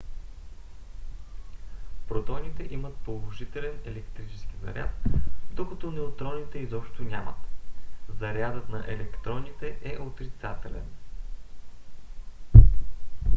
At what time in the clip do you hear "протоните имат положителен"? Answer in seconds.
2.07-3.79